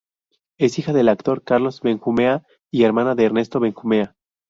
Es 0.57 0.79
hija 0.79 0.93
del 0.93 1.09
actor 1.09 1.43
Carlos 1.43 1.79
Benjumea 1.81 2.43
y 2.71 2.85
hermana 2.85 3.13
de 3.13 3.25
Ernesto 3.25 3.59
Benjumea. 3.59 4.15